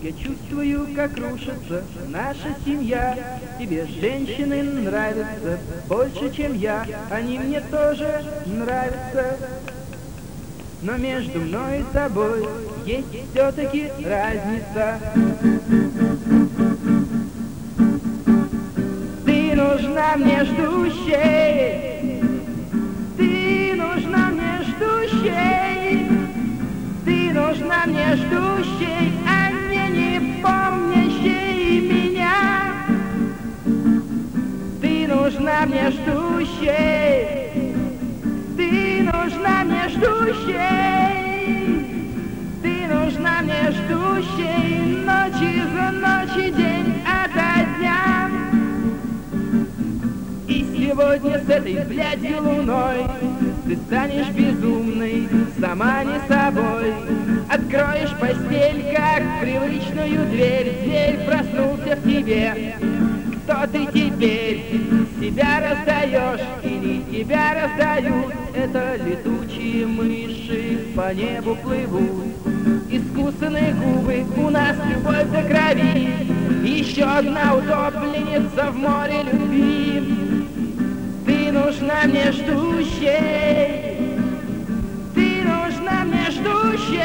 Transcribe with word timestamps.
Я 0.00 0.12
чувствую, 0.12 0.88
как 0.94 1.18
рушится 1.18 1.82
наша 2.08 2.54
семья. 2.64 3.40
Тебе 3.58 3.84
женщины 3.86 4.62
нравятся 4.62 5.58
больше, 5.88 6.32
чем 6.32 6.54
я. 6.54 6.86
Они 7.10 7.38
мне 7.38 7.60
тоже 7.62 8.24
нравятся. 8.46 9.36
Но 10.82 10.96
между 10.96 11.40
мной 11.40 11.80
и 11.80 11.84
тобой 11.92 12.46
есть 12.86 13.08
все-таки 13.32 13.90
разница. 14.04 15.00
Ты 19.26 19.54
нужна 19.56 20.16
мне 20.16 20.44
ждущей, 20.44 22.22
ты 23.16 23.74
нужна 23.74 24.30
мне 24.30 24.62
ждущей, 24.62 26.08
ты 27.04 27.32
нужна 27.32 27.86
мне 27.86 28.14
ждущей, 28.14 29.17
нужна 35.58 35.66
мне 35.66 35.90
ждущей, 35.90 37.74
ты 38.56 39.02
нужна 39.02 39.64
мне 39.64 39.88
ждущей, 39.88 40.54
ты 42.62 42.86
нужна 42.86 43.42
мне 43.42 43.72
ждущей. 43.72 45.02
Ночи 45.04 45.62
за 45.72 45.90
ночи, 45.90 46.50
день 46.52 47.02
ото 47.04 47.66
дня. 47.78 48.30
И 50.46 50.64
сегодня 50.76 51.38
с 51.40 51.48
этой 51.48 51.84
блядью 51.86 52.42
луной 52.42 53.04
Ты 53.66 53.76
станешь 53.76 54.28
безумной, 54.28 55.28
сама 55.58 56.04
не 56.04 56.20
собой. 56.28 56.94
Откроешь 57.48 58.14
постель, 58.20 58.94
как 58.94 59.22
привычную 59.40 60.26
дверь. 60.26 60.72
Дверь 60.84 61.18
проснулся 61.26 61.96
в 61.96 62.02
тебе. 62.04 62.76
Кто 63.44 63.66
ты 63.66 63.86
теперь? 63.86 64.77
Себя 65.38 65.60
раздаешь 65.60 66.40
или 66.64 67.00
тебя 67.12 67.54
раздают? 67.54 68.34
Это 68.52 68.96
летучие 68.96 69.86
мыши 69.86 70.88
по 70.96 71.14
небу 71.14 71.54
плывут. 71.62 72.34
Искусанные 72.90 73.72
губы, 73.74 74.26
у 74.36 74.50
нас 74.50 74.74
любовь 74.90 75.28
до 75.30 75.42
крови. 75.44 76.10
Еще 76.64 77.04
одна 77.04 77.54
утопленница 77.54 78.72
в 78.72 78.76
море 78.78 79.22
любви. 79.32 80.44
Ты 81.24 81.52
нужна 81.52 82.02
мне 82.06 82.32
ждущей. 82.32 83.94
Ты 85.14 85.44
нужна 85.44 86.02
мне 86.04 86.30
ждущей. 86.32 86.98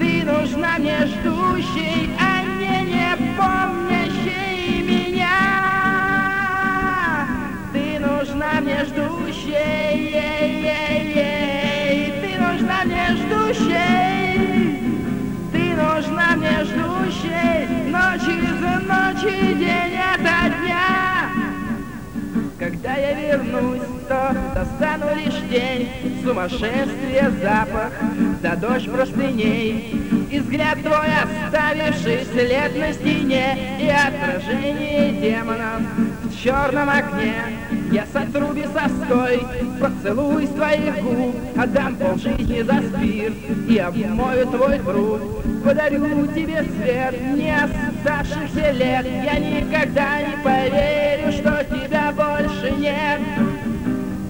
Ты 0.00 0.24
нужна 0.24 0.78
мне 0.78 0.98
ждущей, 1.06 2.10
Когда 22.64 22.94
я 22.94 23.12
вернусь, 23.12 23.82
то 24.08 24.34
достану 24.54 25.14
лишь 25.14 25.34
тень. 25.50 25.86
Сумасшествие, 26.24 27.30
запах, 27.42 27.92
да 28.40 28.56
дождь 28.56 28.90
простыней. 28.90 30.00
И 30.30 30.40
взгляд 30.40 30.78
твой, 30.80 31.08
оставивший 31.24 32.24
след 32.24 32.74
на 32.78 32.92
стене. 32.94 33.58
И 33.78 33.90
отражение 33.90 35.12
демонов 35.20 35.82
в 36.22 36.42
черном 36.42 36.88
окне 36.88 37.34
Я 37.92 38.06
сотру 38.06 38.54
бесовской 38.54 39.46
поцелуй 39.78 40.46
с 40.46 40.50
твоих 40.50 41.02
губ. 41.02 41.36
Отдам 41.58 41.96
полжизни 41.96 42.62
за 42.62 42.80
спирт 42.80 43.36
и 43.68 43.76
обмою 43.76 44.46
твой 44.46 44.78
труп 44.78 45.20
Подарю 45.62 46.26
тебе 46.28 46.62
свет 46.62 47.20
не 47.34 47.54
оставшихся 47.54 48.70
лет. 48.72 49.06
Я 49.06 49.38
никогда 49.38 50.20
не 50.22 50.36
поверю, 50.42 51.32
что 51.32 51.64
тебя 51.64 51.83
больше 52.14 52.70
нет. 52.78 53.20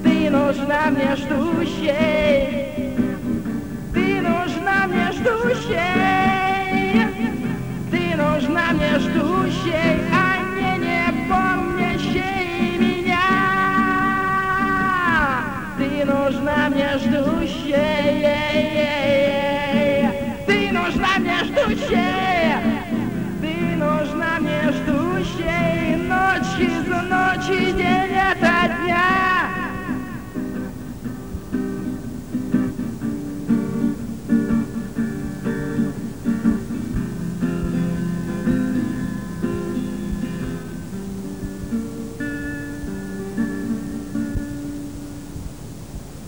Ты 0.02 0.30
нужна 0.30 0.90
мне 0.90 1.16
ждущей. 1.16 2.68
Ты 3.92 4.20
нужна 4.20 4.86
мне 4.86 5.12
ждущей. 5.12 5.74
Ты 7.90 8.16
нужна 8.16 8.72
мне 8.72 8.98
ждущей 8.98 10.00
А 10.12 10.38
не 10.56 10.78
не 10.84 11.28
помнящей 11.28 12.78
меня. 12.78 13.26
Ты 15.76 16.04
нужна 16.04 16.68
мне 16.70 16.98
ждущей. 16.98 17.74
Ты 20.46 20.72
нужна 20.72 21.18
мне 21.18 21.38
ждущей. 21.44 22.23
Natasha. 28.40 29.23